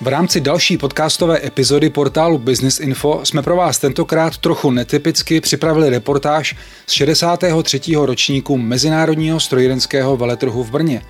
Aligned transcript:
V 0.00 0.08
rámci 0.08 0.40
další 0.40 0.78
podcastové 0.78 1.46
epizody 1.46 1.90
portálu 1.90 2.38
Business 2.38 2.80
Info 2.80 3.20
jsme 3.24 3.42
pro 3.42 3.56
vás 3.56 3.78
tentokrát 3.78 4.38
trochu 4.38 4.70
netypicky 4.70 5.40
připravili 5.40 5.90
reportáž 5.90 6.56
z 6.86 6.92
63. 6.92 7.80
ročníku 7.94 8.58
Mezinárodního 8.58 9.40
strojírenského 9.40 10.16
veletrhu 10.16 10.64
v 10.64 10.70
Brně, 10.70 11.02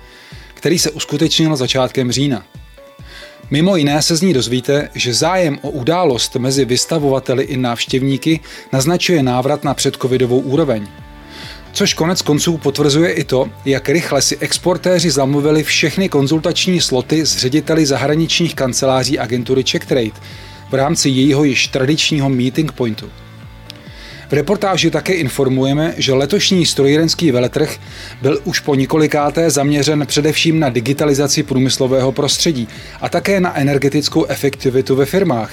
který 0.53 0.79
se 0.79 0.91
uskutečnil 0.91 1.55
začátkem 1.55 2.11
října. 2.11 2.45
Mimo 3.51 3.75
jiné 3.75 4.01
se 4.01 4.15
z 4.15 4.21
ní 4.21 4.33
dozvíte, 4.33 4.89
že 4.93 5.13
zájem 5.13 5.59
o 5.61 5.69
událost 5.69 6.35
mezi 6.35 6.65
vystavovateli 6.65 7.43
i 7.43 7.57
návštěvníky 7.57 8.39
naznačuje 8.73 9.23
návrat 9.23 9.63
na 9.63 9.73
předcovidovou 9.73 10.39
úroveň– 10.39 10.87
Což 11.75 11.93
konec 11.93 12.21
konců 12.21 12.57
potvrzuje 12.57 13.11
i 13.11 13.23
to, 13.23 13.49
jak 13.65 13.89
rychle 13.89 14.21
si 14.21 14.37
exportéři 14.37 15.11
zamluvili 15.11 15.63
všechny 15.63 16.09
konzultační 16.09 16.81
sloty 16.81 17.25
s 17.25 17.37
řediteli 17.37 17.85
zahraničních 17.85 18.55
kanceláří 18.55 19.19
agentury 19.19 19.63
CheckTrade 19.63 20.11
v 20.69 20.73
rámci 20.73 21.09
jejího 21.09 21.43
již 21.43 21.67
tradičního 21.67 22.29
meeting 22.29 22.71
pointu. 22.71 23.09
V 24.29 24.33
reportáži 24.33 24.91
také 24.91 25.13
informujeme, 25.13 25.93
že 25.97 26.13
letošní 26.13 26.65
strojírenský 26.65 27.31
veletrh 27.31 27.77
byl 28.21 28.39
už 28.43 28.59
po 28.59 28.75
několikáté 28.75 29.49
zaměřen 29.49 30.05
především 30.05 30.59
na 30.59 30.69
digitalizaci 30.69 31.43
průmyslového 31.43 32.11
prostředí 32.11 32.67
a 33.01 33.09
také 33.09 33.39
na 33.39 33.57
energetickou 33.57 34.25
efektivitu 34.25 34.95
ve 34.95 35.05
firmách, 35.05 35.51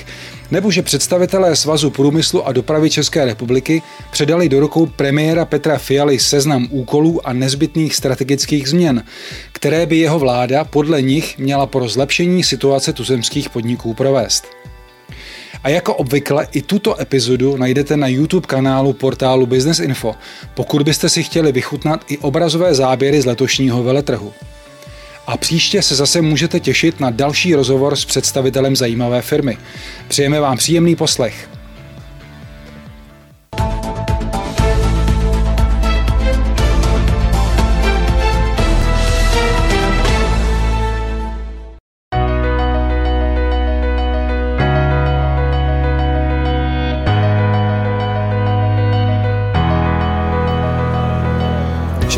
nebo 0.53 0.71
že 0.71 0.83
představitelé 0.83 1.57
Svazu 1.57 1.91
průmyslu 1.91 2.47
a 2.47 2.53
dopravy 2.53 2.91
České 2.91 3.25
republiky 3.25 3.83
předali 4.11 4.49
do 4.49 4.61
rukou 4.61 4.87
premiéra 4.87 5.45
Petra 5.45 5.79
Fialy 5.79 6.19
seznam 6.19 6.69
úkolů 6.71 7.27
a 7.27 7.33
nezbytných 7.33 7.95
strategických 7.95 8.69
změn, 8.69 9.05
které 9.53 9.87
by 9.87 9.97
jeho 9.97 10.19
vláda 10.19 10.65
podle 10.65 11.03
nich 11.03 11.39
měla 11.39 11.67
pro 11.67 11.89
zlepšení 11.89 12.45
situace 12.45 12.93
tuzemských 12.93 13.51
podniků 13.51 13.95
provést. 13.95 14.45
A 15.65 15.69
jako 15.69 15.95
obvykle 15.95 16.49
i 16.53 16.63
tuto 16.63 17.01
epizodu 17.01 17.57
najdete 17.57 17.97
na 17.97 18.07
YouTube 18.07 18.47
kanálu 18.47 18.93
portálu 18.93 19.47
Business 19.47 19.79
Info, 19.79 20.15
pokud 20.55 20.83
byste 20.83 21.09
si 21.09 21.23
chtěli 21.23 21.53
vychutnat 21.53 22.05
i 22.09 22.19
obrazové 22.19 22.75
záběry 22.75 23.23
z 23.23 23.27
letošního 23.27 23.83
veletrhu. 23.83 24.33
A 25.27 25.37
příště 25.37 25.83
se 25.83 25.95
zase 25.95 26.23
můžete 26.23 26.61
těšit 26.61 27.01
na 27.01 27.11
další 27.11 27.55
rozhovor 27.55 27.97
s 27.97 28.05
představitelem 28.05 28.77
zajímavé 28.77 29.23
firmy. 29.23 29.59
Přejeme 30.09 30.41
vám 30.41 30.57
příjemný 30.57 30.97
poslech. 30.97 31.49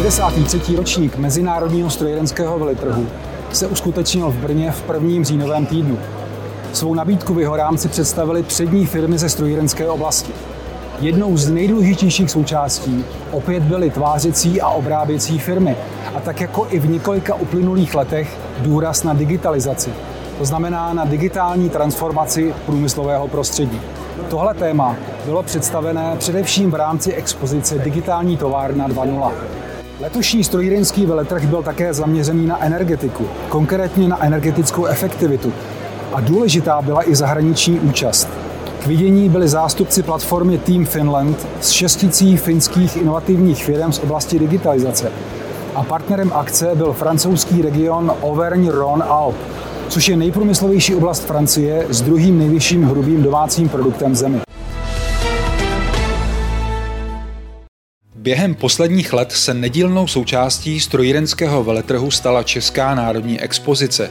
63. 0.04 0.76
ročník 0.76 1.16
Mezinárodního 1.16 1.90
strojírenského 1.90 2.58
veletrhu 2.58 3.06
se 3.52 3.66
uskutečnil 3.66 4.30
v 4.30 4.36
Brně 4.36 4.70
v 4.70 4.82
prvním 4.82 5.24
říjnovém 5.24 5.66
týdnu. 5.66 5.98
Svou 6.72 6.94
nabídku 6.94 7.34
v 7.34 7.40
jeho 7.40 7.56
rámci 7.56 7.88
představili 7.88 8.42
přední 8.42 8.86
firmy 8.86 9.18
ze 9.18 9.28
strojírenské 9.28 9.88
oblasti. 9.88 10.32
Jednou 11.00 11.36
z 11.36 11.50
nejdůležitějších 11.50 12.30
součástí 12.30 13.04
opět 13.30 13.62
byly 13.62 13.90
tvářicí 13.90 14.60
a 14.60 14.68
obráběcí 14.68 15.38
firmy 15.38 15.76
a 16.14 16.20
tak 16.20 16.40
jako 16.40 16.66
i 16.70 16.78
v 16.78 16.90
několika 16.90 17.34
uplynulých 17.34 17.94
letech 17.94 18.38
důraz 18.58 19.02
na 19.02 19.14
digitalizaci, 19.14 19.90
to 20.38 20.44
znamená 20.44 20.92
na 20.92 21.04
digitální 21.04 21.70
transformaci 21.70 22.54
průmyslového 22.66 23.28
prostředí. 23.28 23.80
Tohle 24.30 24.54
téma 24.54 24.96
bylo 25.24 25.42
představené 25.42 26.16
především 26.18 26.70
v 26.70 26.74
rámci 26.74 27.12
expozice 27.12 27.78
Digitální 27.78 28.36
továrna 28.36 28.88
2.0. 28.88 29.32
Letošní 30.00 30.44
strojírenský 30.44 31.06
veletrh 31.06 31.44
byl 31.44 31.62
také 31.62 31.94
zaměřený 31.94 32.46
na 32.46 32.64
energetiku, 32.64 33.26
konkrétně 33.48 34.08
na 34.08 34.24
energetickou 34.24 34.86
efektivitu. 34.86 35.52
A 36.12 36.20
důležitá 36.20 36.82
byla 36.82 37.10
i 37.10 37.14
zahraniční 37.14 37.80
účast. 37.80 38.28
K 38.82 38.86
vidění 38.86 39.28
byli 39.28 39.48
zástupci 39.48 40.02
platformy 40.02 40.58
Team 40.58 40.86
Finland 40.86 41.46
s 41.60 41.70
šesticí 41.70 42.36
finských 42.36 42.96
inovativních 42.96 43.64
firm 43.64 43.92
z 43.92 43.98
oblasti 43.98 44.38
digitalizace. 44.38 45.12
A 45.74 45.82
partnerem 45.82 46.32
akce 46.32 46.70
byl 46.74 46.92
francouzský 46.92 47.62
region 47.62 48.14
Auvergne-Rhône-Alpes, 48.22 49.34
což 49.88 50.08
je 50.08 50.16
nejprůmyslovější 50.16 50.94
oblast 50.94 51.24
Francie 51.24 51.86
s 51.88 52.02
druhým 52.02 52.38
nejvyšším 52.38 52.84
hrubým 52.84 53.22
domácím 53.22 53.68
produktem 53.68 54.14
zemi. 54.14 54.43
Během 58.24 58.54
posledních 58.54 59.12
let 59.12 59.32
se 59.32 59.54
nedílnou 59.54 60.06
součástí 60.06 60.80
strojírenského 60.80 61.64
veletrhu 61.64 62.10
stala 62.10 62.42
Česká 62.42 62.94
národní 62.94 63.40
expozice. 63.40 64.10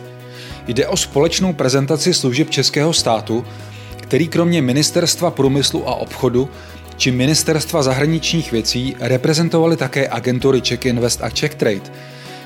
Jde 0.68 0.88
o 0.88 0.98
společnou 0.98 1.54
prezentaci 1.54 2.14
služeb 2.14 2.50
českého 2.50 2.94
státu, 2.94 3.46
který 3.98 4.28
kromě 4.28 4.62
Ministerstva 4.62 5.32
průmyslu 5.32 5.90
a 5.90 5.96
obchodu 5.96 6.50
či 6.98 7.12
Ministerstva 7.12 7.84
zahraničních 7.84 8.52
věcí 8.52 8.96
reprezentovali 9.00 9.78
také 9.78 10.08
agentury 10.10 10.62
Czech 10.62 10.86
Invest 10.86 11.24
a 11.24 11.30
Czech 11.30 11.56
Trade, 11.56 11.92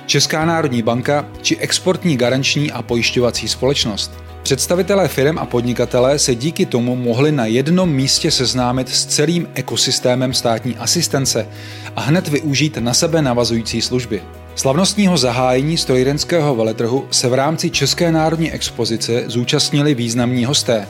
Česká 0.08 0.46
národní 0.46 0.82
banka 0.82 1.26
či 1.42 1.58
exportní 1.58 2.18
garanční 2.18 2.72
a 2.72 2.82
pojišťovací 2.82 3.48
společnost– 3.48 4.12
Představitelé 4.48 5.08
firm 5.08 5.38
a 5.38 5.46
podnikatelé 5.46 6.20
se 6.20 6.36
díky 6.36 6.66
tomu 6.66 6.96
mohli 6.96 7.32
na 7.32 7.46
jednom 7.46 7.90
místě 7.90 8.32
seznámit 8.32 8.90
s 8.90 9.06
celým 9.06 9.48
ekosystémem 9.54 10.34
státní 10.34 10.76
asistence 10.78 11.48
a 11.96 12.02
hned 12.02 12.28
využít 12.28 12.78
na 12.78 12.94
sebe 12.94 13.22
navazující 13.22 13.82
služby. 13.82 14.22
Slavnostního 14.56 15.18
zahájení 15.18 15.78
strojírenského 15.78 16.56
veletrhu 16.56 17.08
se 17.12 17.30
v 17.30 17.34
rámci 17.34 17.70
České 17.70 18.12
národní 18.12 18.52
expozice 18.52 19.24
zúčastnili 19.26 19.96
významní 19.96 20.46
hosté. 20.46 20.88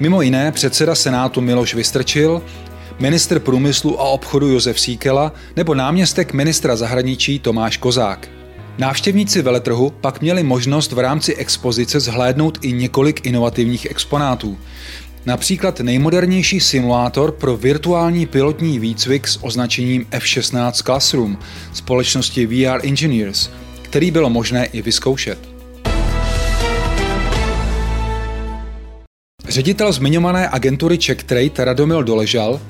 Mimo 0.00 0.22
jiné 0.22 0.52
předseda 0.52 0.94
Senátu 0.94 1.40
Miloš 1.40 1.74
Vystrčil, 1.74 2.42
ministr 2.98 3.38
průmyslu 3.38 4.00
a 4.00 4.04
obchodu 4.04 4.48
Josef 4.48 4.80
Síkela 4.80 5.32
nebo 5.56 5.74
náměstek 5.74 6.32
ministra 6.32 6.76
zahraničí 6.76 7.38
Tomáš 7.38 7.76
Kozák. 7.76 8.33
Návštěvníci 8.78 9.42
veletrhu 9.42 9.90
pak 9.90 10.20
měli 10.20 10.42
možnost 10.42 10.92
v 10.92 10.98
rámci 10.98 11.34
expozice 11.34 12.00
zhlédnout 12.00 12.58
i 12.62 12.72
několik 12.72 13.26
inovativních 13.26 13.86
exponátů. 13.90 14.58
Například 15.26 15.80
nejmodernější 15.80 16.60
simulátor 16.60 17.32
pro 17.32 17.56
virtuální 17.56 18.26
pilotní 18.26 18.78
výcvik 18.78 19.28
s 19.28 19.38
označením 19.42 20.06
F16 20.10 20.72
Classroom 20.72 21.38
společnosti 21.72 22.46
VR 22.46 22.86
Engineers, 22.86 23.50
který 23.82 24.10
bylo 24.10 24.30
možné 24.30 24.66
i 24.66 24.82
vyzkoušet. 24.82 25.38
Ředitel 29.48 29.92
zmiňované 29.92 30.48
agentury 30.48 30.98
Czech 30.98 31.24
Trade 31.24 31.64
Radomil 31.64 32.04
Doležal 32.04 32.60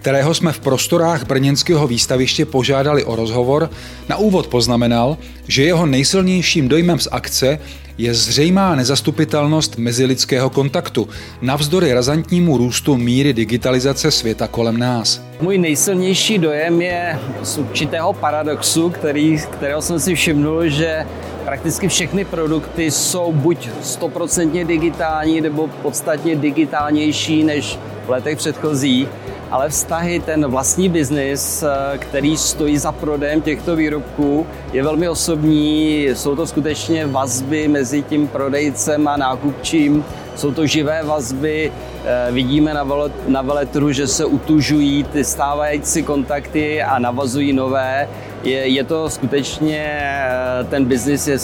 kterého 0.00 0.34
jsme 0.34 0.52
v 0.52 0.60
prostorách 0.60 1.26
brněnského 1.26 1.86
výstaviště 1.86 2.46
požádali 2.46 3.04
o 3.04 3.16
rozhovor, 3.16 3.70
na 4.08 4.16
úvod 4.16 4.46
poznamenal, 4.46 5.16
že 5.48 5.62
jeho 5.62 5.86
nejsilnějším 5.86 6.68
dojmem 6.68 6.98
z 6.98 7.08
akce 7.12 7.58
je 7.98 8.14
zřejmá 8.14 8.74
nezastupitelnost 8.74 9.78
mezilidského 9.78 10.50
kontaktu, 10.50 11.08
navzdory 11.42 11.92
razantnímu 11.92 12.58
růstu 12.58 12.96
míry 12.96 13.32
digitalizace 13.32 14.10
světa 14.10 14.46
kolem 14.46 14.76
nás. 14.78 15.22
Můj 15.40 15.58
nejsilnější 15.58 16.38
dojem 16.38 16.82
je 16.82 17.18
z 17.42 17.58
určitého 17.58 18.12
paradoxu, 18.12 18.90
který, 18.90 19.38
kterého 19.38 19.82
jsem 19.82 20.00
si 20.00 20.14
všimnul, 20.14 20.68
že 20.68 21.06
prakticky 21.44 21.88
všechny 21.88 22.24
produkty 22.24 22.90
jsou 22.90 23.32
buď 23.32 23.68
stoprocentně 23.82 24.64
digitální, 24.64 25.40
nebo 25.40 25.68
podstatně 25.82 26.36
digitálnější 26.36 27.44
než 27.44 27.78
v 28.06 28.10
letech 28.10 28.38
předchozích 28.38 29.08
ale 29.50 29.68
vztahy, 29.68 30.20
ten 30.20 30.46
vlastní 30.46 30.88
biznis, 30.88 31.62
eh, 31.62 31.98
který 31.98 32.36
stojí 32.36 32.78
za 32.78 32.92
prodejem 32.92 33.40
těchto 33.42 33.76
výrobků, 33.76 34.46
je 34.72 34.82
velmi 34.82 35.08
osobní. 35.08 36.04
Jsou 36.04 36.36
to 36.36 36.46
skutečně 36.46 37.06
vazby 37.06 37.68
mezi 37.68 38.02
tím 38.02 38.28
prodejcem 38.28 39.08
a 39.08 39.16
nákupčím, 39.16 40.04
jsou 40.36 40.52
to 40.52 40.66
živé 40.66 41.02
vazby, 41.02 41.72
eh, 42.04 42.32
vidíme 42.32 42.74
na, 42.74 42.84
velet, 42.84 43.28
na 43.28 43.42
veletru, 43.42 43.92
že 43.92 44.06
se 44.06 44.24
utužují 44.24 45.04
ty 45.04 45.24
stávající 45.24 46.02
kontakty 46.02 46.82
a 46.82 46.98
navazují 46.98 47.52
nové. 47.52 48.08
Je, 48.42 48.68
je 48.68 48.84
to 48.84 49.10
skutečně, 49.10 49.82
eh, 49.84 50.64
ten 50.64 50.84
biznis 50.84 51.28
je 51.28 51.38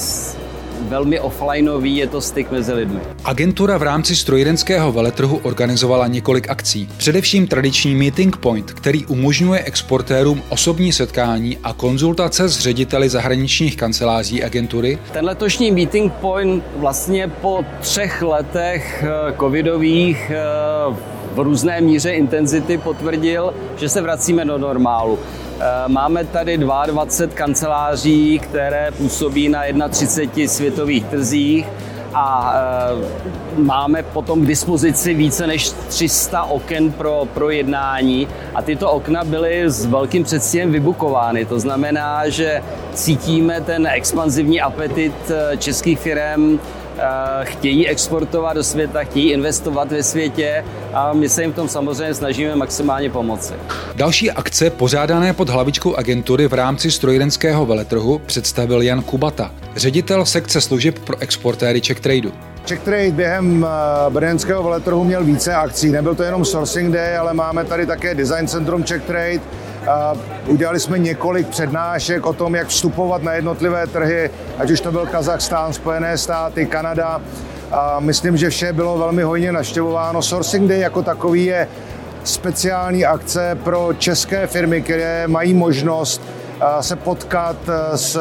velmi 0.80 1.20
offlineový, 1.20 1.96
je 1.96 2.06
to 2.06 2.20
styk 2.20 2.50
mezi 2.50 2.72
lidmi. 2.72 3.00
Agentura 3.24 3.78
v 3.78 3.82
rámci 3.82 4.16
strojírenského 4.16 4.92
veletrhu 4.92 5.40
organizovala 5.42 6.06
několik 6.06 6.50
akcí. 6.50 6.88
Především 6.96 7.46
tradiční 7.46 7.94
Meeting 7.94 8.36
Point, 8.36 8.72
který 8.72 9.06
umožňuje 9.06 9.60
exportérům 9.60 10.42
osobní 10.48 10.92
setkání 10.92 11.58
a 11.64 11.72
konzultace 11.72 12.48
s 12.48 12.58
řediteli 12.58 13.08
zahraničních 13.08 13.76
kanceláří 13.76 14.44
agentury. 14.44 14.98
Ten 15.12 15.24
letošní 15.24 15.72
Meeting 15.72 16.12
Point 16.12 16.64
vlastně 16.76 17.28
po 17.28 17.64
třech 17.80 18.22
letech 18.22 19.04
eh, 19.04 19.34
covidových 19.40 20.30
eh, 20.30 20.36
v 21.34 21.38
různé 21.38 21.80
míře 21.80 22.10
intenzity 22.10 22.78
potvrdil, 22.78 23.54
že 23.76 23.88
se 23.88 24.02
vracíme 24.02 24.44
do 24.44 24.58
normálu. 24.58 25.18
Eh, 25.60 25.88
máme 25.88 26.24
tady 26.24 26.58
22 26.58 27.34
kanceláří, 27.34 28.38
které 28.38 28.90
působí 28.96 29.48
na 29.48 29.88
31 29.88 30.48
světových 30.48 31.04
trzích 31.04 31.66
a 32.14 32.54
e, 32.54 33.60
máme 33.60 34.02
potom 34.02 34.42
k 34.42 34.46
dispozici 34.46 35.14
více 35.14 35.46
než 35.46 35.70
300 35.70 36.44
oken 36.44 36.92
pro, 36.92 37.28
pro 37.34 37.50
jednání 37.50 38.28
a 38.54 38.62
tyto 38.62 38.90
okna 38.90 39.24
byly 39.24 39.70
s 39.70 39.86
velkým 39.86 40.24
předstihem 40.24 40.72
vybukovány. 40.72 41.44
To 41.44 41.60
znamená, 41.60 42.28
že 42.28 42.62
cítíme 42.94 43.60
ten 43.60 43.86
expanzivní 43.86 44.60
apetit 44.60 45.14
českých 45.58 45.98
firm 45.98 46.58
Eh, 46.58 46.85
chtějí 47.42 47.88
exportovat 47.88 48.56
do 48.56 48.64
světa, 48.64 49.04
chtějí 49.04 49.32
investovat 49.32 49.92
ve 49.92 50.02
světě 50.02 50.64
a 50.92 51.12
my 51.12 51.28
se 51.28 51.42
jim 51.42 51.52
v 51.52 51.54
tom 51.54 51.68
samozřejmě 51.68 52.14
snažíme 52.14 52.56
maximálně 52.56 53.10
pomoci. 53.10 53.54
Další 53.94 54.30
akce 54.30 54.70
pořádané 54.70 55.32
pod 55.32 55.48
hlavičkou 55.48 55.94
agentury 55.94 56.48
v 56.48 56.52
rámci 56.52 56.90
strojírenského 56.90 57.66
veletrhu 57.66 58.18
představil 58.26 58.82
Jan 58.82 59.02
Kubata, 59.02 59.50
ředitel 59.76 60.24
sekce 60.24 60.60
služeb 60.60 60.98
pro 60.98 61.16
exportéry 61.20 61.80
Czech 61.80 62.00
Tradu. 62.00 62.32
Czech 62.64 62.80
Trade 62.80 63.10
během 63.10 63.66
eh, 63.66 64.10
brněnského 64.10 64.62
veletrhu 64.62 65.04
měl 65.04 65.24
více 65.24 65.54
akcí. 65.54 65.90
Nebyl 65.90 66.14
to 66.14 66.22
jenom 66.22 66.44
Sourcing 66.44 66.94
Day, 66.94 67.16
ale 67.16 67.34
máme 67.34 67.64
tady 67.64 67.86
také 67.86 68.14
Design 68.14 68.48
Centrum 68.48 68.84
Czech 68.84 69.02
Trade, 69.02 69.40
Udělali 70.46 70.80
jsme 70.80 70.98
několik 70.98 71.48
přednášek 71.48 72.26
o 72.26 72.32
tom, 72.32 72.54
jak 72.54 72.68
vstupovat 72.68 73.22
na 73.22 73.32
jednotlivé 73.32 73.86
trhy, 73.86 74.30
ať 74.58 74.70
už 74.70 74.80
to 74.80 74.92
byl 74.92 75.06
Kazachstán, 75.06 75.72
Spojené 75.72 76.18
státy, 76.18 76.66
Kanada. 76.66 77.20
A 77.72 78.00
myslím, 78.00 78.36
že 78.36 78.50
vše 78.50 78.72
bylo 78.72 78.98
velmi 78.98 79.22
hojně 79.22 79.52
naštěvováno. 79.52 80.22
Sourcing 80.22 80.68
Day 80.68 80.80
jako 80.80 81.02
takový 81.02 81.44
je 81.44 81.68
speciální 82.24 83.04
akce 83.04 83.58
pro 83.64 83.90
české 83.98 84.46
firmy, 84.46 84.82
které 84.82 85.28
mají 85.28 85.54
možnost 85.54 86.22
se 86.80 86.96
potkat 86.96 87.56
s 87.94 88.20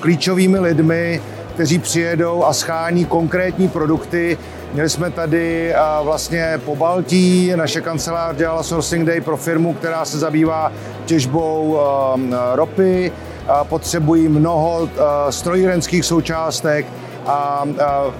klíčovými 0.00 0.58
lidmi, 0.58 1.22
kteří 1.54 1.78
přijedou 1.78 2.44
a 2.44 2.52
schání 2.52 3.04
konkrétní 3.04 3.68
produkty. 3.68 4.38
Měli 4.72 4.88
jsme 4.88 5.10
tady 5.10 5.74
vlastně 6.02 6.60
po 6.64 6.76
Baltí, 6.76 7.52
naše 7.56 7.80
kancelář 7.80 8.36
dělala 8.36 8.62
sourcing 8.62 9.06
day 9.06 9.20
pro 9.20 9.36
firmu, 9.36 9.74
která 9.74 10.04
se 10.04 10.18
zabývá 10.18 10.72
těžbou 11.04 11.78
ropy. 12.54 13.12
Potřebují 13.62 14.28
mnoho 14.28 14.88
strojírenských 15.30 16.04
součástek, 16.04 16.86
a 17.30 17.64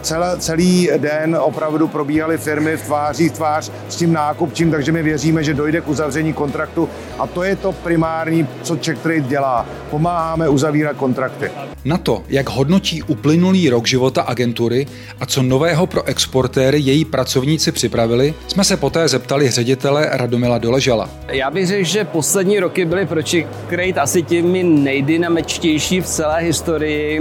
celé, 0.03 0.39
celý 0.39 0.91
den 0.97 1.37
opravdu 1.41 1.89
probíhaly 1.89 2.39
firmy 2.39 2.77
v 2.77 2.83
tváří 2.83 3.29
v 3.29 3.33
tvář 3.33 3.71
s 3.89 3.97
tím 3.97 4.13
nákupčím, 4.13 4.71
takže 4.71 4.93
my 4.93 5.03
věříme, 5.03 5.45
že 5.45 5.55
dojde 5.55 5.81
k 5.81 5.89
uzavření 5.89 6.33
kontraktu 6.33 6.89
a 7.19 7.27
to 7.27 7.43
je 7.43 7.57
to 7.57 7.73
primární, 7.73 8.47
co 8.63 8.77
Czech 8.77 8.99
Trade 8.99 9.21
dělá. 9.21 9.67
Pomáháme 9.91 10.49
uzavírat 10.49 10.97
kontrakty. 10.97 11.51
Na 11.85 11.99
to, 11.99 12.23
jak 12.29 12.49
hodnotí 12.49 13.03
uplynulý 13.03 13.71
rok 13.71 13.87
života 13.87 14.23
agentury 14.23 14.87
a 15.21 15.27
co 15.27 15.43
nového 15.43 15.87
pro 15.87 16.05
exportéry 16.05 16.79
její 16.81 17.05
pracovníci 17.05 17.73
připravili, 17.73 18.35
jsme 18.47 18.65
se 18.65 18.77
poté 18.77 19.09
zeptali 19.09 19.51
ředitele 19.51 20.09
Radomila 20.13 20.59
Doležala. 20.59 21.11
Já 21.29 21.51
bych 21.51 21.67
řekl, 21.67 21.85
že 21.85 22.05
poslední 22.05 22.61
roky 22.61 22.85
byly 22.85 23.07
pro 23.07 23.23
Czech 23.23 23.47
Trade 23.69 24.01
asi 24.01 24.23
těmi 24.23 24.63
nejdynamičtější 24.63 26.01
v 26.01 26.07
celé 26.07 26.41
historii. 26.41 27.21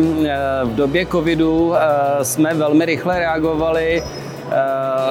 V 0.64 0.76
době 0.76 1.06
covidu 1.06 1.74
Eh, 1.79 1.79
jsme 2.24 2.54
velmi 2.54 2.86
rychle 2.86 3.20
reagovali 3.20 4.04
eh, 4.04 4.56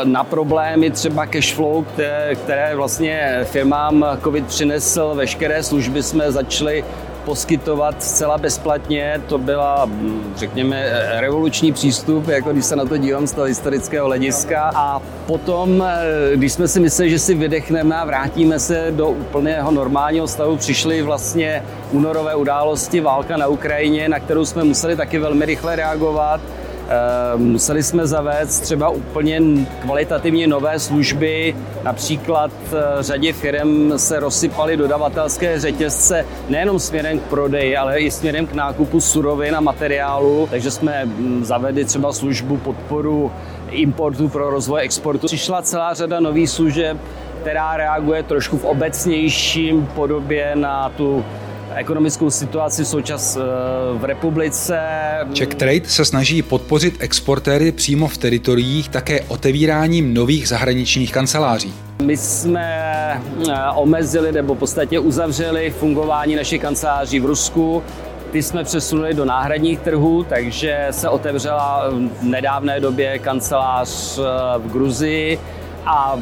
na 0.05 0.25
problémy 0.25 0.91
třeba 0.91 1.26
cashflow, 1.26 1.85
které, 1.85 2.35
které 2.35 2.76
vlastně 2.76 3.41
firmám 3.44 4.06
COVID 4.23 4.47
přinesl. 4.47 5.15
Veškeré 5.15 5.62
služby 5.62 6.03
jsme 6.03 6.32
začali 6.32 6.85
poskytovat 7.29 8.03
zcela 8.03 8.39
bezplatně. 8.39 9.21
To 9.29 9.39
byla, 9.39 9.91
řekněme, 10.37 10.85
revoluční 11.21 11.73
přístup, 11.73 12.29
jako 12.29 12.53
když 12.53 12.65
se 12.65 12.77
na 12.77 12.85
to 12.85 12.97
dívám 12.97 13.27
z 13.27 13.33
toho 13.33 13.45
historického 13.45 14.07
hlediska. 14.07 14.73
A 14.75 15.03
potom, 15.27 15.83
eh, 15.83 16.37
když 16.37 16.53
jsme 16.53 16.69
si 16.69 16.81
mysleli, 16.81 17.11
že 17.11 17.19
si 17.19 17.35
vydechneme 17.35 17.97
a 17.97 18.05
vrátíme 18.05 18.59
se 18.59 18.87
do 18.91 19.09
úplného 19.09 19.71
normálního 19.71 20.29
stavu, 20.29 20.57
přišly 20.57 21.03
vlastně 21.03 21.63
únorové 21.93 22.35
události, 22.35 23.01
válka 23.01 23.37
na 23.37 23.47
Ukrajině, 23.47 24.09
na 24.09 24.21
kterou 24.21 24.45
jsme 24.45 24.65
museli 24.65 24.97
taky 24.97 25.19
velmi 25.19 25.45
rychle 25.45 25.77
reagovat. 25.77 26.41
Eh, 26.90 27.37
museli 27.37 27.82
jsme 27.82 28.06
zavést 28.06 28.61
třeba 28.61 28.88
úplně 28.88 29.40
kvalitativně 29.82 30.46
nové 30.46 30.79
služby, 30.79 31.56
například 31.82 32.50
eh, 32.73 33.02
řadě 33.02 33.32
firm 33.32 33.93
se 33.99 34.20
rozsypaly 34.20 34.76
dodavatelské 34.76 35.61
řetězce 35.61 36.25
nejenom 36.49 36.79
směrem 36.79 37.19
k 37.19 37.23
prodeji, 37.23 37.76
ale 37.76 37.99
i 37.99 38.11
směrem 38.11 38.46
k 38.46 38.52
nákupu 38.52 39.00
surovin 39.00 39.56
a 39.56 39.61
materiálu, 39.61 40.49
takže 40.50 40.70
jsme 40.70 41.02
hm, 41.05 41.44
zavedli 41.44 41.85
třeba 41.85 42.12
službu 42.12 42.56
podporu 42.56 43.32
importu 43.70 44.29
pro 44.29 44.50
rozvoj 44.50 44.81
exportu. 44.82 45.26
Přišla 45.26 45.62
celá 45.62 45.94
řada 45.94 46.20
nových 46.20 46.50
služeb, 46.50 46.99
která 47.41 47.76
reaguje 47.76 48.23
trošku 48.23 48.58
v 48.58 48.64
obecnějším 48.64 49.87
podobě 49.94 50.52
na 50.55 50.88
tu 50.88 51.25
ekonomickou 51.79 52.31
situaci 52.31 52.85
v 52.85 52.89
součas 52.89 53.37
eh, 53.37 53.41
v 53.99 54.05
republice. 54.05 54.81
Czech 55.33 55.49
Trade 55.49 55.85
se 55.85 56.05
snaží 56.05 56.43
podpořit 56.43 56.97
exportéry 56.99 57.73
přímo 57.73 58.09
v 58.09 58.17
teritoriích 58.17 58.89
také 58.89 59.21
otevíráním 59.21 60.15
nových 60.15 60.49
zahraničních 60.49 61.13
kanceláří. 61.13 61.75
My 62.03 62.17
jsme 62.17 63.23
eh, 63.49 63.55
omezili 63.75 64.33
nebo 64.33 64.55
v 64.55 64.59
podstatě 64.59 64.99
uzavřeli 64.99 65.71
fungování 65.71 66.37
našich 66.37 66.63
kanceláří 66.63 67.21
v 67.21 67.27
Rusku. 67.27 67.83
Ty 68.31 68.43
jsme 68.43 68.65
přesunuli 68.65 69.15
do 69.15 69.25
náhradních 69.25 69.81
trhů, 69.81 70.25
takže 70.29 70.87
se 70.91 71.09
otevřela 71.09 71.91
v 72.21 72.23
nedávné 72.23 72.81
době 72.81 73.19
kancelář 73.19 74.19
eh, 74.19 74.23
v 74.59 74.73
Gruzii 74.73 75.39
a 75.87 76.19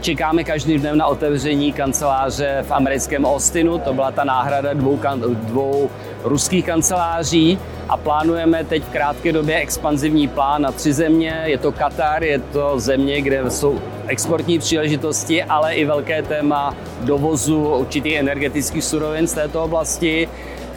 Čekáme 0.00 0.44
každý 0.44 0.78
den 0.78 0.98
na 0.98 1.06
otevření 1.06 1.72
kanceláře 1.72 2.64
v 2.68 2.70
americkém 2.70 3.24
Austinu, 3.24 3.78
to 3.78 3.94
byla 3.94 4.10
ta 4.10 4.24
náhrada 4.24 4.72
dvou, 4.72 5.00
dvou 5.32 5.90
ruských 6.24 6.66
kanceláří 6.66 7.58
a 7.88 7.96
plánujeme 7.96 8.64
teď 8.64 8.82
v 8.82 8.88
krátké 8.88 9.32
době 9.32 9.56
expanzivní 9.56 10.28
plán 10.28 10.62
na 10.62 10.72
tři 10.72 10.92
země. 10.92 11.42
Je 11.44 11.58
to 11.58 11.72
Katar, 11.72 12.24
je 12.24 12.38
to 12.38 12.80
země, 12.80 13.22
kde 13.22 13.50
jsou 13.50 13.78
exportní 14.06 14.58
příležitosti, 14.58 15.42
ale 15.42 15.74
i 15.74 15.84
velké 15.84 16.22
téma 16.22 16.74
dovozu 17.00 17.68
určitých 17.78 18.14
energetických 18.14 18.84
surovin 18.84 19.26
z 19.26 19.32
této 19.32 19.64
oblasti. 19.64 20.28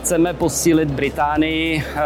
Chceme 0.02 0.34
posílit 0.34 0.92
Británii, 0.92 1.84
eh, 1.96 2.00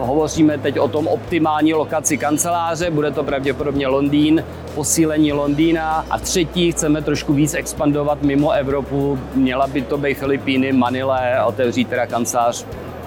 hovoříme 0.00 0.58
teď 0.58 0.78
o 0.78 0.88
tom 0.88 1.06
optimální 1.06 1.74
lokaci 1.74 2.18
kanceláře, 2.18 2.90
bude 2.90 3.10
to 3.10 3.24
pravděpodobně 3.24 3.86
Londýn, 3.86 4.44
posílení 4.74 5.32
Londýna 5.32 6.06
a 6.10 6.18
třetí 6.18 6.72
chceme 6.72 7.02
trošku 7.02 7.32
víc 7.32 7.54
expandovat 7.54 8.22
mimo 8.22 8.50
Evropu, 8.50 9.18
měla 9.34 9.66
by 9.66 9.82
to 9.82 9.98
být 9.98 10.18
Filipíny, 10.18 10.72
Manile, 10.72 11.44
otevřít 11.44 11.88
teda 11.88 12.06
kancelář 12.06 12.66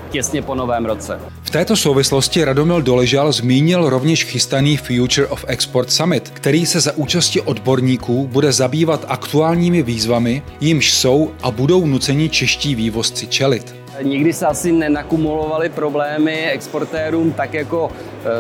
těsně 0.10 0.41
po 0.41 0.55
novém 0.55 0.86
roce. 0.86 1.19
V 1.43 1.50
této 1.50 1.75
souvislosti 1.75 2.46
Radomil 2.46 2.81
Doležal 2.81 3.31
zmínil 3.31 3.89
rovněž 3.89 4.24
chystaný 4.24 4.77
Future 4.77 5.27
of 5.27 5.46
Export 5.48 5.91
Summit, 5.91 6.29
který 6.29 6.65
se 6.65 6.79
za 6.79 6.91
účasti 6.96 7.41
odborníků 7.41 8.27
bude 8.27 8.51
zabývat 8.51 9.05
aktuálními 9.08 9.84
výzvami, 9.84 10.41
jimž 10.62 10.93
jsou 10.93 11.31
a 11.43 11.51
budou 11.51 11.86
nuceni 11.86 12.29
čeští 12.29 12.75
vývozci 12.75 13.27
čelit. 13.27 13.78
Nikdy 14.03 14.34
se 14.34 14.46
asi 14.46 14.72
nenakumulovaly 14.72 15.70
problémy 15.70 16.46
exportérům 16.51 17.32
tak 17.34 17.53
jako 17.53 17.91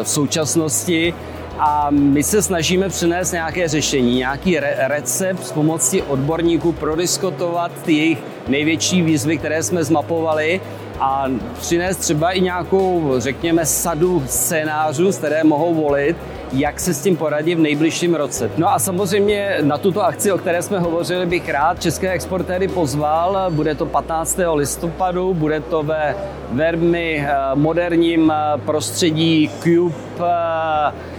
e, 0.01 0.03
v 0.03 0.09
současnosti 0.09 1.13
a 1.59 1.87
my 1.89 2.23
se 2.23 2.41
snažíme 2.41 2.89
přinést 2.89 3.31
nějaké 3.31 3.67
řešení, 3.67 4.15
nějaký 4.15 4.59
re- 4.59 4.75
recept 4.77 5.47
s 5.47 5.51
pomocí 5.51 6.01
odborníků 6.01 6.71
prodiskutovat 6.71 7.71
ty 7.85 7.93
jejich 7.93 8.17
největší 8.47 9.01
výzvy, 9.01 9.37
které 9.37 9.63
jsme 9.63 9.83
zmapovali 9.83 10.61
a 10.99 11.25
přinést 11.59 11.97
třeba 11.97 12.31
i 12.31 12.41
nějakou, 12.41 13.13
řekněme, 13.17 13.65
sadu 13.65 14.23
scénářů, 14.27 15.11
z 15.11 15.17
které 15.17 15.43
mohou 15.43 15.73
volit, 15.73 16.17
jak 16.53 16.79
se 16.79 16.93
s 16.93 17.01
tím 17.01 17.17
poradí 17.17 17.55
v 17.55 17.59
nejbližším 17.59 18.15
roce. 18.15 18.51
No 18.57 18.73
a 18.73 18.79
samozřejmě 18.79 19.57
na 19.61 19.77
tuto 19.77 20.05
akci, 20.05 20.31
o 20.31 20.37
které 20.37 20.61
jsme 20.61 20.79
hovořili, 20.79 21.25
bych 21.25 21.49
rád 21.49 21.81
české 21.81 22.11
exportéry 22.11 22.67
pozval. 22.67 23.51
Bude 23.51 23.75
to 23.75 23.85
15. 23.85 24.39
listopadu, 24.53 25.33
bude 25.33 25.59
to 25.59 25.83
ve 25.83 26.15
velmi 26.51 27.27
eh, 27.27 27.35
moderním 27.55 28.31
eh, 28.31 28.61
prostředí 28.65 29.51
Cube 29.63 29.95
eh, 30.19 31.18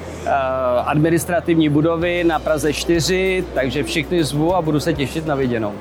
administrativní 0.85 1.69
budovy 1.69 2.25
na 2.25 2.39
Praze 2.39 2.73
4, 2.73 3.45
takže 3.55 3.85
všichni 3.85 4.25
zvu 4.25 4.55
a 4.55 4.63
budu 4.63 4.81
se 4.81 4.95
těšit 4.95 5.27
na 5.27 5.35
viděnou. 5.35 5.73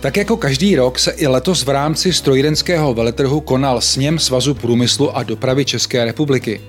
Tak 0.00 0.16
jako 0.16 0.36
každý 0.36 0.76
rok 0.76 0.98
se 0.98 1.10
i 1.10 1.26
letos 1.26 1.64
v 1.64 1.68
rámci 1.68 2.12
strojírenského 2.12 2.94
veletrhu 2.94 3.40
konal 3.40 3.80
sněm 3.80 4.18
Svazu 4.18 4.54
průmyslu 4.54 5.16
a 5.16 5.22
dopravy 5.22 5.64
České 5.64 6.04
republiky. 6.04 6.60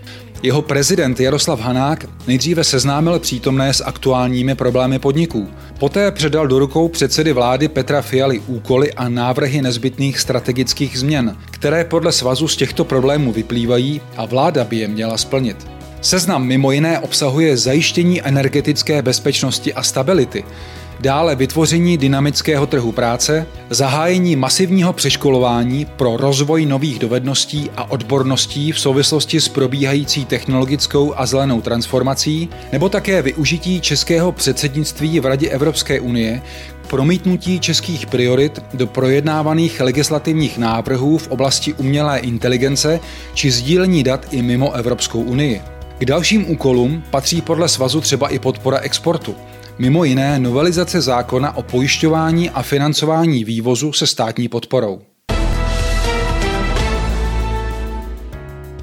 Jeho 0.44 0.62
prezident 0.62 1.20
Jaroslav 1.20 1.60
Hanák 1.60 2.06
nejdříve 2.28 2.64
seznámil 2.64 3.20
přítomné 3.20 3.74
s 3.74 3.84
aktuálními 3.84 4.56
problémy 4.56 5.00
podniků. 5.00 5.48
Poté 5.80 6.12
předal 6.12 6.48
do 6.48 6.60
rukou 6.60 6.88
předsedy 6.88 7.34
vlády 7.34 7.68
Petra 7.68 8.02
Fialy 8.02 8.40
úkoly 8.40 8.94
a 8.94 9.10
návrhy 9.10 9.62
nezbytných 9.62 10.20
strategických 10.20 11.00
změn, 11.00 11.38
které 11.52 11.84
podle 11.84 12.12
svazu 12.12 12.48
z 12.48 12.56
těchto 12.56 12.86
problémů 12.86 13.32
vyplývají 13.32 14.02
a 14.18 14.26
vláda 14.26 14.64
by 14.64 14.78
je 14.78 14.88
měla 14.88 15.18
splnit. 15.18 15.68
Seznam 16.02 16.46
mimo 16.46 16.72
jiné 16.72 17.00
obsahuje 17.00 17.58
zajištění 17.58 18.22
energetické 18.22 19.02
bezpečnosti 19.02 19.74
a 19.74 19.84
stability, 19.84 20.44
dále 21.00 21.36
vytvoření 21.36 21.98
dynamického 21.98 22.68
trhu 22.68 22.92
práce, 22.92 23.48
zahájení 23.70 24.36
masivního 24.36 24.94
přeškolování 24.94 25.86
pro 25.86 26.18
rozvoj 26.18 26.66
nových 26.66 27.00
dovedností 27.00 27.70
a 27.78 27.92
odborností 27.92 28.72
v 28.72 28.80
souvislosti 28.80 29.42
s 29.42 29.50
probíhající 29.50 30.26
technologickou 30.26 31.14
a 31.18 31.26
zelenou 31.26 31.62
transformací, 31.62 32.50
nebo 32.72 32.90
také 32.90 33.22
využití 33.22 33.82
českého 33.82 34.32
předsednictví 34.32 35.20
v 35.20 35.26
Radě 35.26 35.50
Evropské 35.50 36.00
unie 36.00 36.42
promítnutí 36.88 37.60
českých 37.60 38.06
priorit 38.06 38.64
do 38.74 38.88
projednávaných 38.88 39.82
legislativních 39.82 40.58
návrhů 40.58 41.18
v 41.18 41.28
oblasti 41.28 41.74
umělé 41.74 42.20
inteligence 42.20 43.00
či 43.34 43.52
sdílení 43.52 44.04
dat 44.04 44.26
i 44.32 44.42
mimo 44.42 44.72
Evropskou 44.72 45.22
unii. 45.22 45.62
K 46.00 46.06
dalším 46.06 46.52
úkolům 46.52 47.04
patří 47.10 47.42
podle 47.42 47.70
svazu 47.70 48.02
třeba 48.02 48.28
i 48.28 48.40
podpora 48.40 48.78
exportu– 48.78 49.36
mimo 49.80 50.04
jiné 50.04 50.40
novelizace 50.40 51.02
zákona 51.02 51.58
o 51.58 51.64
pojišťování 51.64 52.50
a 52.50 52.62
financování 52.62 53.44
vývozu 53.44 53.94
se 53.94 54.08
státní 54.08 54.48
podporou. 54.48 55.02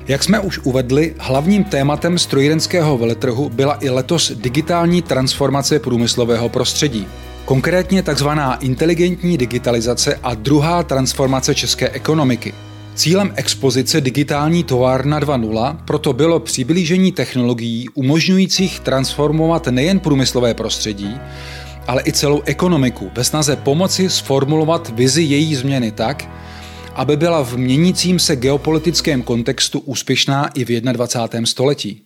Jak 0.09 0.25
jsme 0.25 0.41
už 0.41 0.59
uvedli, 0.59 1.15
hlavním 1.19 1.65
tématem 1.65 2.19
strojírenského 2.19 2.99
veletrhu 2.99 3.49
byla 3.49 3.79
i 3.81 3.91
letos 3.91 4.33
digitální 4.33 5.03
transformace 5.03 5.79
průmyslového 5.79 6.49
prostředí. 6.49 7.07
Konkrétně 7.45 8.03
tzv. 8.03 8.29
inteligentní 8.61 9.38
digitalizace 9.38 10.19
a 10.23 10.35
druhá 10.35 10.83
transformace 10.83 11.55
české 11.55 11.88
ekonomiky– 11.88 12.55
Cílem 12.97 13.33
expozice 13.37 14.00
Digitální 14.00 14.65
továrna 14.65 15.21
2.0 15.21 15.76
proto 15.85 16.12
bylo 16.12 16.41
přiblížení 16.41 17.12
technologií 17.12 17.88
umožňujících 17.95 18.81
transformovat 18.81 19.67
nejen 19.67 20.00
průmyslové 20.00 20.55
prostředí, 20.55 21.17
ale 21.87 22.03
i 22.07 22.12
celou 22.12 22.43
ekonomiku 22.45 23.11
ve 23.15 23.25
snaze 23.25 23.57
pomoci 23.57 24.11
sformulovat 24.11 24.93
vizi 24.95 25.23
její 25.23 25.55
změny 25.55 25.93
tak, 25.93 26.29
aby 26.95 27.17
byla 27.17 27.45
v 27.45 27.57
měnícím 27.57 28.19
se 28.19 28.37
geopolitickém 28.37 29.23
kontextu 29.23 29.79
úspěšná 29.79 30.49
i 30.55 30.65
v 30.65 30.81
21. 30.81 31.47
století. 31.47 32.05